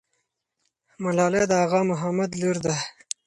ملالۍ 1.01 1.43
د 1.49 1.53
اغا 1.63 1.81
محمد 1.91 2.31
لور 2.41 2.57
ده. 2.65 2.75